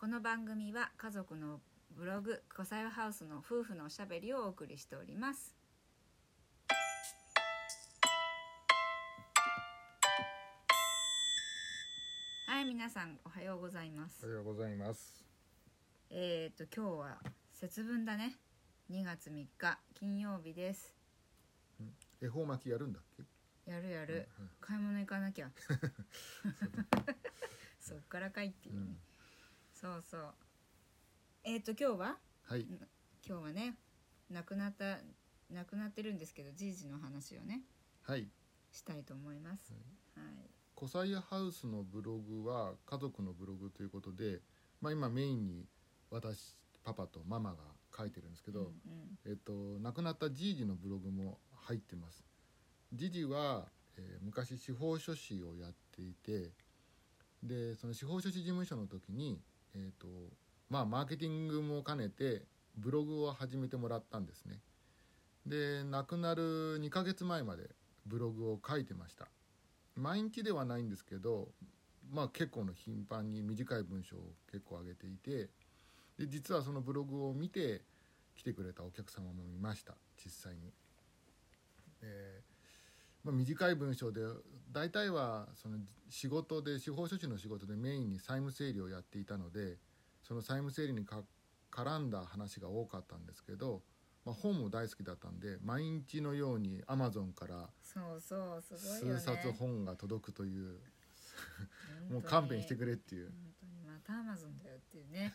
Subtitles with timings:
[0.00, 5.54] この番組は家族のブログ「コサヨハウス」の夫婦のおしゃべりをお送りしております。
[12.46, 14.24] はい皆さんおはようございます。
[14.24, 15.22] おはようございます。
[16.08, 17.18] えっ、と今日は
[17.52, 18.38] 節分だね。
[18.90, 20.96] 2月3日金曜日です。
[22.22, 23.02] 恵方巻きやるんだっ
[23.66, 23.70] け？
[23.70, 24.50] やるやる、うんうん。
[24.62, 25.50] 買い物行かなきゃ。
[27.78, 29.09] そっからかいっていうね、うん
[29.80, 30.34] そうそう
[31.42, 32.16] えっ、と今日は？
[32.42, 32.66] はい。
[33.26, 33.76] 今日はね
[34.30, 34.98] 亡くなった
[35.50, 37.62] 亡くなってるんですけどじいじの話をね
[38.02, 38.28] はい。
[38.70, 39.72] したいと思います、
[40.14, 40.24] はい
[40.74, 44.40] コサイハウスのブログは家族のブログということで、
[44.80, 45.66] まあ今メインに
[46.10, 47.56] 私パパとママが
[47.94, 48.72] 書いてるんですけど、うんうん
[49.26, 52.24] えっと亡くなったじいじのブログも入ってます。
[52.94, 53.66] じじは、
[53.98, 56.52] えー昔司法書士をやっていて、
[57.42, 59.38] でその司法書士事務所の時に
[59.74, 60.06] えっ、と
[60.68, 62.42] まあマーケティングも兼ねて
[62.76, 64.60] ブログを始めてもらったんですね。
[65.46, 67.70] で亡くなる2ヶ月前まで
[68.06, 69.28] ブログを書いてました。
[69.96, 71.48] 毎日ではないんですけど、
[72.12, 75.48] まあ結構の頻繁に短い文章を結構上げていて、
[76.18, 77.82] で実はそのブログを見て
[78.36, 80.72] 来てくれたお客様もいました実際に。
[83.24, 84.20] まあ、短い文章で
[84.72, 89.76] 大体はその仕事で司法書士の仕事でメインに債務整理をやっていたので
[90.22, 91.22] その債務整理にか
[91.70, 93.82] 絡んだ話が多かったんですけど、
[94.24, 100.78] まあ、本も大好きだったんで毎日のようにアマゾンから数冊本が届くという。
[102.10, 103.30] もう勘弁してくれっていう。
[103.30, 103.72] 本当に。
[103.84, 105.32] またアマゾンだよっていうね。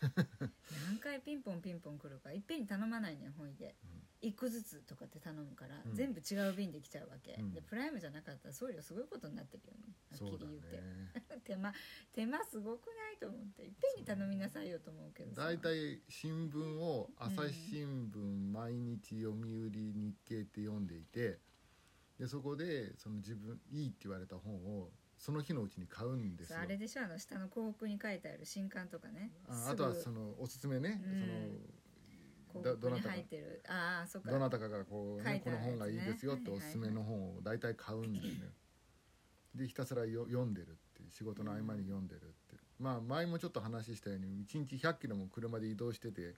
[0.89, 2.33] 何回ピンポンピンポン来るか。
[2.33, 3.75] いっぺんに頼まないね本意で、
[4.21, 5.95] 一個ずつとかって頼むから、うん。
[5.95, 7.53] 全部違う便で来ちゃうわけ、うん。
[7.53, 9.95] でプライムじゃなかったら送料すごいことになってるよね。
[10.11, 11.39] はっきり言って、ね。
[11.45, 11.73] 手間
[12.13, 13.63] 手間すごくないと思って。
[13.63, 15.45] いっぺんに頼みなさいよと思うけどさ。
[15.45, 21.39] 大体新聞を朝日新聞、毎日読売日経って読んでいて
[22.19, 26.59] でそこでその自分いいって言われた本をその日のうちに買うんですよ。
[26.59, 27.03] あれでしょ？
[27.03, 29.31] あの下の広告に書いてある新刊とかね。
[29.47, 32.61] ああとはそののおすすめね、うん。
[32.63, 33.15] そのどなたか。
[33.67, 34.31] ああそっか。
[34.31, 35.41] どなたかがこう、ね、ね。
[35.43, 38.51] この本がいいですよっておすすめの本を大体買うんですね。
[39.55, 46.35] でひたすらよ読んでるっていう仕事の合間に読んでるって、まあ前もちょっと話したように1日100キロも車で移動してて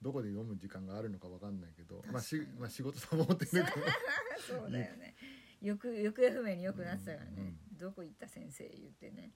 [0.00, 3.66] どこで読む時間があるのか分かんないけど、まあ、しまあ仕事サボってるから
[4.46, 5.14] そうだよね。
[5.60, 9.30] よく行方不明によくなってたからね、うんどこ行った先生言ってね。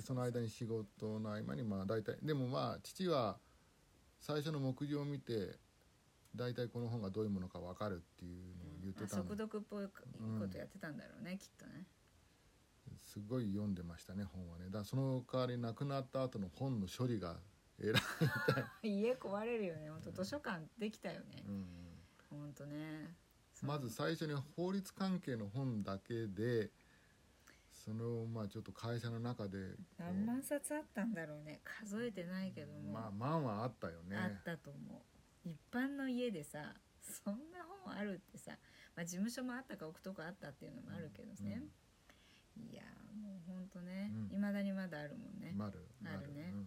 [0.00, 3.38] その間に仕事の合間にまあ大体でもまあ父は
[4.20, 5.58] 最初の目次を見て
[6.34, 9.92] 大体この本がどういうものか分かるっていうのを言ってあたの速読っぽいこ
[10.50, 11.86] とやってたんだろうね、きっとね。
[13.04, 14.70] すごい読んでましたね本はね。
[14.70, 17.36] だその代わり亡くなった後の本の処理が
[17.78, 18.02] 偉い、
[19.02, 19.90] 家壊れるよね。
[19.90, 21.44] 本当図書館できたよね。
[21.46, 21.66] うん。
[22.30, 23.14] 本当ね。
[23.62, 26.70] まず最初に法律関係の本だけで
[27.84, 29.58] そのまあちょっと会社の中で
[29.98, 31.60] 何万冊あったんだろうね。
[31.80, 34.16] 数えてないけども、まあ万はあったよね。
[34.16, 34.78] あったと思
[35.44, 35.48] う。
[35.48, 38.52] 一般の家でさそんな本あるってさ、
[38.94, 41.62] まあ、事務所もあったか置くとこあったっていうのもあるけどね、
[42.56, 42.82] いや
[43.20, 44.36] もうほんとねうん。
[44.36, 46.58] いま、未だにまだあるもんね、まるあるね、うん。
[46.58, 46.66] うん。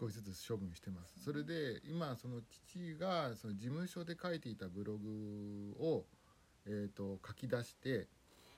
[0.00, 1.24] 少しずつ処分してます。
[1.24, 6.04] それで今その父がその事務所で書いていたブログを、
[6.66, 8.06] えー、と書き出して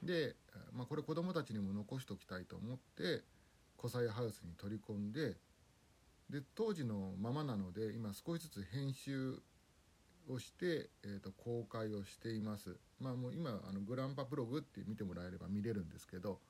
[0.03, 0.37] で、
[0.73, 3.23] まあ、これ子供たちにも残しておきたいと思って
[3.77, 5.37] コサイハウスに取り込んで
[6.31, 9.41] で当時のままなので今少しずつ編集
[10.29, 12.77] をして、えー、と公開をしています。
[13.01, 16.41] まあ、もう今あのグランパブログって見てもらえれば見れるんですけど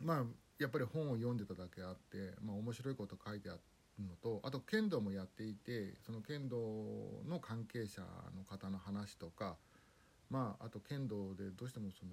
[0.00, 0.24] まあ
[0.58, 3.60] やっぱり本を読んでただけあって、まあ、面白いこと書いてある
[4.04, 6.56] のとあと剣道もやっていてその剣道
[7.28, 8.02] の関係者
[8.36, 9.56] の方の話とか、
[10.30, 12.12] まあ、あと剣道でどうしてもその、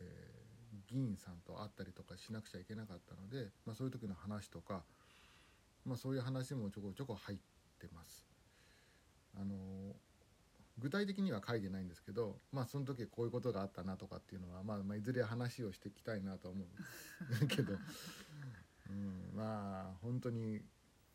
[0.00, 0.44] えー
[0.90, 4.82] 議員さんと会ったりとかしなくちゃいけなかったので、まあ、そういう時の話とか、
[5.84, 7.38] まあ、そういう話もちょこちょこ入っ
[7.80, 8.26] てます。
[9.36, 9.54] あの
[10.78, 16.64] 具体的には書いてないんですけど、まあ、その時こういうことがあったなとかっていうのは、まあ、まあいずれ話をしていきたいなと思
[17.42, 17.74] う けど、
[18.90, 20.60] うん、まあ本当に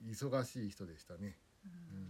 [0.05, 2.09] 忙しい人でしたね、うん、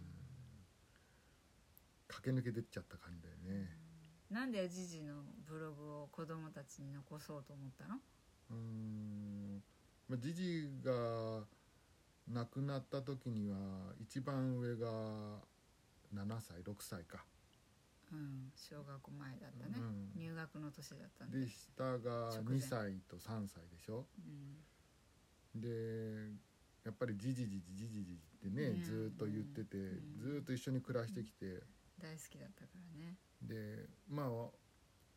[2.07, 3.88] 駆け抜けてっちゃった感じだよね。
[4.29, 7.99] なんでジジのブログを子供たちに残そうと思ったの？
[8.51, 9.63] うん。
[10.07, 11.43] まあジジが
[12.27, 13.57] 亡くなった時には
[13.99, 14.87] 一番上が
[16.13, 17.25] 7歳6歳か。
[18.11, 20.11] うん小学校前だったね、うん。
[20.15, 24.05] 入学の年だったんでで下が直前2歳と3歳でしょ？
[25.55, 25.61] うん。
[25.61, 26.31] で
[26.85, 28.13] やっぱりじじじじじじじ
[28.47, 28.83] ってね、うん。
[28.83, 30.19] ずーっと言ってて、うん。
[30.19, 31.61] ずーっと一緒に暮らしてきて、
[31.99, 33.17] 大好きだったからね。
[33.41, 34.49] でまあ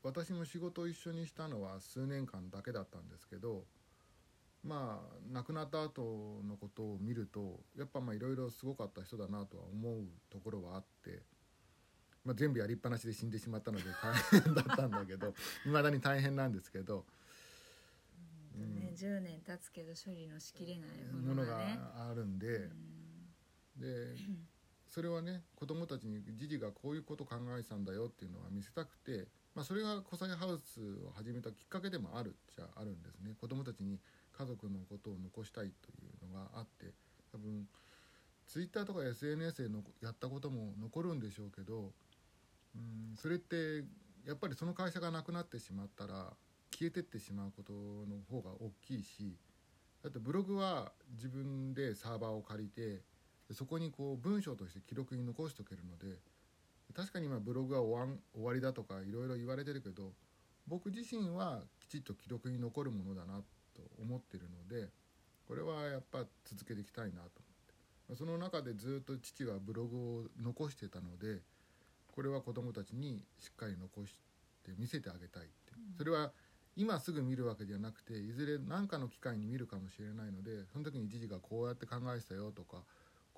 [0.02, 3.64] 私も仕事を一緒にしたのは数年間だけだったんですけど
[4.64, 11.22] まあ亡くなった後のことを見るとやっぱまあいろいろすごかった人だなとは思うところはあって、
[12.24, 15.34] まあ、全部やりっぱなしで死んでしまったので 大変だったんだけど
[15.66, 17.06] いまだに大変なんですけど
[18.54, 18.94] ね、うん。
[18.94, 22.46] 10年経つけど処理のしきれないものががねあるんで。
[22.46, 23.80] うん。
[23.80, 24.16] で
[24.92, 33.34] それはね子供たちにジジがこういうこと考えてたんだよっていうのは見せたくて、まあ、それがコサイハウスを始めたきっかけでもあるっちゃあるんですね。
[33.40, 33.98] 子供たちに
[34.36, 35.94] 家族のことを残したいとい
[36.28, 36.92] うのがあって
[37.32, 37.66] 多分
[38.46, 41.92] ツイッターとか SNS でのやったことも残るんでしょうけど
[42.76, 43.84] うんそれって
[44.26, 46.34] やっぱりその会社がなくなってしまったら
[46.70, 49.36] 消えてってしまうことの方が大きいし
[50.02, 53.00] だってブログは自分でサーバーを借りて
[53.52, 56.16] でそこにこう文章として記録に残しておけるので
[56.96, 60.12] 確かに今ブログは終わん終わりだとかいろいろ言われてるけど
[60.66, 63.40] 僕自身はきちっと記録に残るものだな
[63.74, 64.88] と思ってるので
[65.46, 67.74] これはやっぱ続けていきたいなと思って。
[68.08, 71.40] まあその中でずっと父はブログを残してたので
[72.14, 74.14] これは子どもたちにしっかり残し
[74.64, 75.52] て見せてあげたいって
[75.98, 76.32] それは
[76.74, 82.78] 今すぐ見るわけじゃなくていずれ何かの機会に見るかもしれないのでその時にじじがこうやって考えてたよとか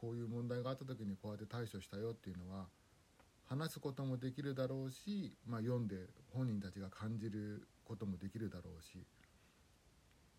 [0.05, 2.67] こういう問題があった時にこうやって対処したよっていうのは
[3.49, 5.97] 話すこともできるだろうし、まあ、読んで
[6.35, 9.07] 本人たちが感じることもできるだろうし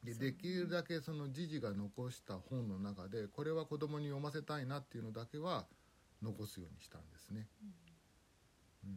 [0.03, 5.65] でできるだけそのじじが残した本の中でこれは子供に読ませたいなっていうのだけは
[6.21, 7.47] 残すようにしたんですね。
[8.85, 8.87] う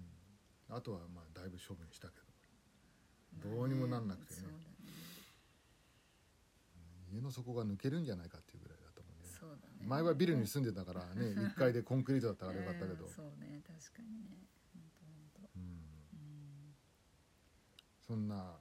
[0.73, 2.15] ん、あとはまあだいぶ処分したけ
[3.49, 3.57] ど。
[3.57, 4.41] どうにもなんなくてね。
[4.43, 4.49] ね。
[7.15, 8.78] 家の底が抜けるんじゃないかっていうぐらい。
[9.49, 9.87] そうだね。
[9.87, 13.07] 前はビルに住んでたからね 1階でコンクリートだったからよかったけど。
[13.07, 14.47] うん、そうね確かにね。
[15.57, 16.75] うん、うん。
[18.07, 18.59] そんな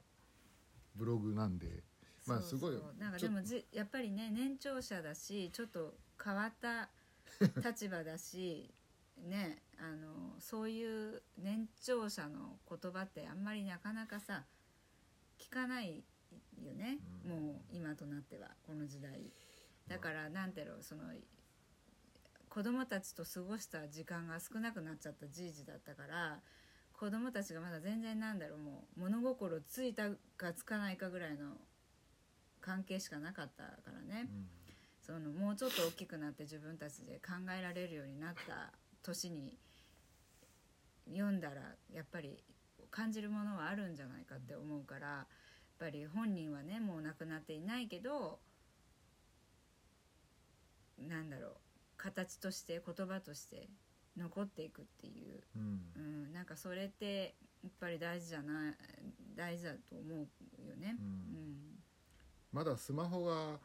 [0.96, 1.84] ブログなんで
[2.26, 6.90] まあすごいなんかでもじやっぱりね年長者だしちょっと変わった
[7.64, 8.74] 立場だし
[9.16, 14.44] ねあのそういう年長者の言葉ってあんまりなかなかさ
[15.38, 16.04] 聞かない
[16.62, 17.30] よね、うん。
[17.30, 19.32] もう今となってはこの時代
[19.88, 21.02] だからなんていうのその
[22.48, 26.40] 子供たちと過ごした時間が少なくなっちゃったじいじだったから
[26.98, 31.52] 子供たちがまだ全然なんだろうもう物心ついたかつかないかぐらいの
[32.60, 34.46] 関係しかなかったからね、うん。
[35.00, 39.56] そのもうちょっと大きくなって自分たちで考えられるようになった年に
[41.08, 41.62] 読んだら
[41.94, 42.42] やっぱり
[42.90, 45.26] 感じるものはあるんじゃないかって思うからやっ
[45.78, 48.40] ぱり本人はねもう亡くなっていないけど
[51.06, 51.52] なんだろう
[51.96, 53.68] 形として言葉として
[54.16, 55.80] 残っていくっていう、うん。
[55.96, 55.98] う
[56.30, 58.74] ん、なんかそれってやっぱり大事じゃない
[59.36, 60.96] 大事だと思うよね。
[60.98, 61.06] うん。
[61.06, 61.56] うん。
[62.52, 63.58] まだスマホが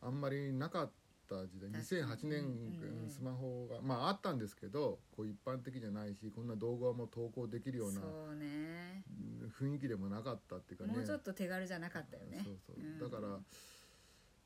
[0.00, 0.90] あんまりなかっ
[1.28, 2.02] た時代確かに。
[2.02, 9.02] 2008年スマホがまああったんですけどこう一般的じゃないしこんな動画も投稿できるようなそうね。
[9.10, 10.92] うん雰囲気でもなかったっていうかね。
[10.92, 12.42] もうちょっと手軽じゃなかったよね。
[12.44, 12.98] そうそう、ん。
[12.98, 13.38] だから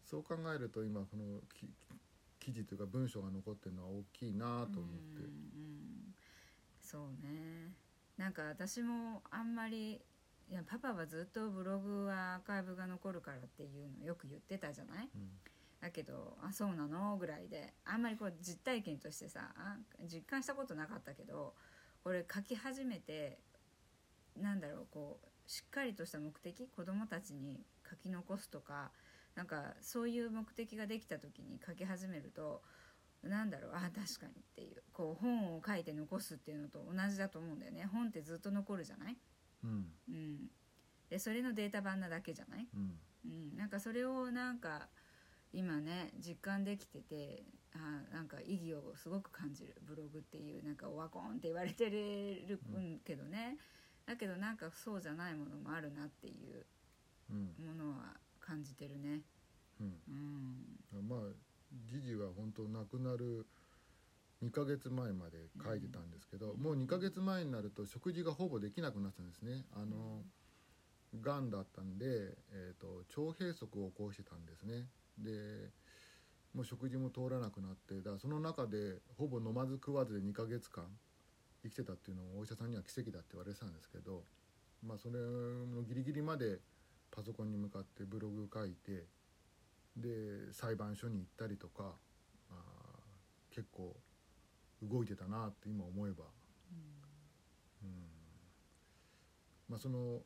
[0.05, 1.67] そう考えると今このき
[2.43, 6.15] 記事というか文章が残ってるのは大きいなと思って、うんうん
[6.81, 7.72] そうね。
[8.19, 10.01] なんか私もあんまり
[10.51, 15.08] いやパパはずっとブログはアーカイブが残るからっていうのよく言ってたじゃない？
[15.15, 15.31] うん。
[15.81, 21.55] だけど「あそうなの?」ぐらいであんまりこう実体験としてさあ実感したことなかったけど
[22.05, 23.39] これ書き始めて
[24.37, 26.67] なんだろうこうしっかりとした目的？
[26.69, 28.91] 子供たちに書き残すとか
[29.34, 32.62] なんかそういう目的ができた時に書き始めると
[33.22, 37.89] なんだろうあ確かにっていうこう本を書いて残すっていうのと同じだと思うんだよね。
[37.93, 39.17] 本ってずっと残るじゃない、
[39.65, 39.86] うん。
[40.08, 40.51] うん、
[41.08, 42.67] でそれのデータ版なだけじゃない？
[42.74, 42.98] うん。
[43.24, 44.89] うん、なんかそれをなんか
[45.53, 49.77] 今ね実感できててあなんか意義をすごく感じる。
[49.86, 53.56] ブログっていうなんかオワコンって言われてるうんけどね、
[54.05, 56.67] だけどなんかそうじゃないものもあるなっていう
[57.31, 57.55] うん。
[57.65, 59.22] ものは感じてるね。
[59.81, 59.94] うん。
[60.93, 61.20] うん、まあ
[61.87, 63.46] ジジは本当亡くなる
[64.43, 69.65] 2ヶ月前まで書いてたんですけど、もう2ヶ月前になると食事がほぼできなくなってたんですね。
[69.72, 70.22] あの、
[71.22, 71.51] がん。
[71.51, 74.89] だったんで、えー、と腸閉塞を起こしてたんですね。
[75.19, 75.70] で
[76.55, 80.84] もう食事も通らなくなってだその中でほぼ飲まず食わずで2ヶ月間
[81.63, 84.25] 生きてたっていうのもお医者さんには奇跡だって言われてたんですけど
[84.84, 86.58] まあそれのギリギリまで
[87.14, 89.04] パソコンに向かってブログ書いて
[89.96, 91.92] で裁判所に行ったりとか
[92.50, 93.94] あー結構
[94.82, 96.24] 動いてたなって今思えば、
[97.84, 97.88] うん。
[99.69, 100.22] まあ、その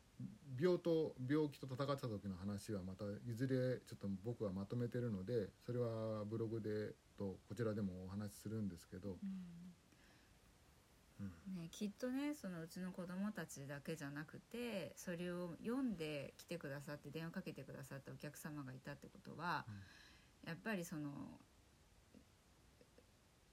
[0.59, 9.17] 病と病気と戦ってた時の話はまたいずれちょっと僕はまとめてるのでそれはブログでとこちらでもお話しするんですけど、うん
[11.19, 19.65] ね、きっとねそのうちの子供たちだけじゃなくてそれを読んで来てくださって電話かけてくださったお客様がいたってことは、
[20.45, 21.09] やっぱりその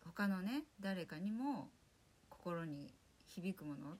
[0.04, 1.68] 他のね誰かにも
[2.28, 2.92] 心に
[3.26, 3.96] 響くもの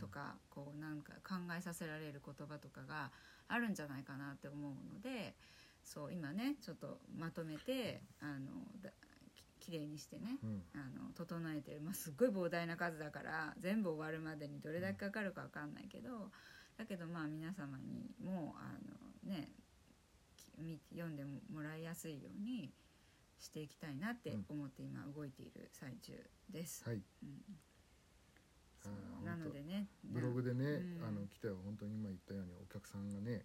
[0.00, 3.10] とか、こうなんか考えさせられる言葉とかが
[3.48, 5.34] あるんじゃないかなって思うので
[5.84, 8.50] そう今ねちょっとまとめてあの
[8.82, 8.90] だ
[9.68, 10.62] ききれいにしてねうん。
[10.74, 16.30] あの整えてる、まあ、すっごい膨大な数だから全部終わるまでにどれだけかかるか分かんないけど
[16.78, 18.72] だけどまあ皆様にもあ
[19.28, 19.48] のね
[20.90, 22.72] 読んでもらいやすいように
[23.38, 26.12] していきたいなって思って今動いている最中
[26.50, 26.82] です。
[26.84, 29.24] はい、うん。
[29.24, 31.06] なのでねブログでね、うん。
[31.06, 33.44] あの来たよ本当に今言ったようにお客さんがね、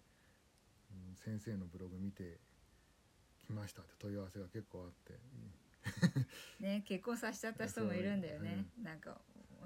[0.90, 2.38] うん、先生のブログ見て
[3.46, 5.14] きましたって問い合わせが結構あって、
[6.60, 9.20] ね結婚させちゃった人もいるんだよね、なんか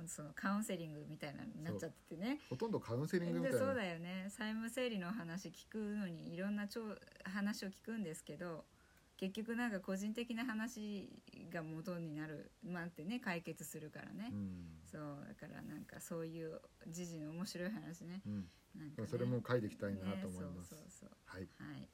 [0.06, 2.40] そのカウンセリングみたいなのになっちゃっててね。
[2.48, 3.58] ほとんどカウンセリングみたいな。
[3.58, 4.26] でそうだよね。
[4.28, 6.82] 債務整理の話聞くのにいろんな超
[7.24, 8.64] 話を聞くんですけど
[9.16, 11.10] 結局なんか個人的な話
[11.50, 14.80] が元になるまあってね解決するからね、うん。
[14.84, 18.22] そうだからなんかそういう時事の面白い話ね。
[18.26, 18.48] うん。
[18.76, 19.08] なんかね。
[19.08, 20.70] それも書いていきたいなと思いねます。
[20.70, 21.10] そうそうそう。
[21.24, 21.88] はい、はい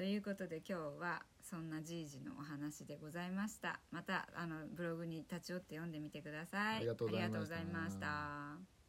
[0.00, 3.80] ということで今日はそんなじいじのお話でございました。
[3.90, 6.76] またあのブログに立ち寄って読んでみてください。
[6.78, 7.36] ありがとうございました。
[7.36, 8.79] ありがとうございました